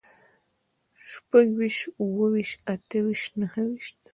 شپږويشت، 1.09 1.83
اووهويشت، 1.99 2.57
اتهويشت، 2.73 3.29
نههويشت 3.41 3.95